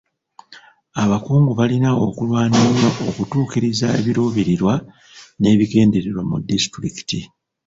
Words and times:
Abakungu 1.03 1.51
balina 1.59 1.89
okulwana 2.05 2.57
ennyo 2.67 2.89
okutuukiriza 3.09 3.87
ebiruubirirwa 3.99 4.75
n'ebigendererwa 5.39 6.21
mu 6.29 6.37
disitulikiti. 6.49 7.19